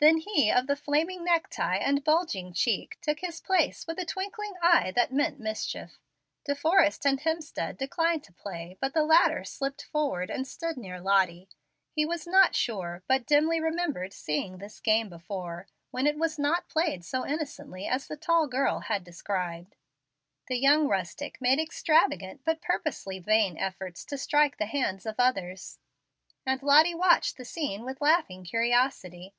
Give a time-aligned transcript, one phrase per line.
[0.00, 4.04] Then he of the flaming neck tie and bulging cheek took his place with a
[4.06, 6.00] twinkling eye that meant mischief.
[6.46, 11.00] De Forrest and Hemstead declined to play, but the latter slipped forward and stood near
[11.00, 11.50] Lottie.
[11.92, 16.68] He was not sure, but dimly remembered seeing this game before, when it was not
[16.68, 19.76] played so innocently as the tall girl had described.
[20.48, 25.78] The young rustic made extravagant but purposely vain efforts to strike the hands of others,
[26.46, 29.34] and Lottie watched the scene with laughing curiosity.